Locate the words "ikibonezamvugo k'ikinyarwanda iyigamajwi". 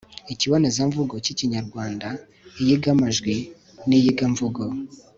0.33-3.35